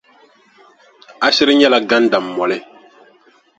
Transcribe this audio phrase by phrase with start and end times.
[1.25, 2.57] A shiri nyɛla gandammoli.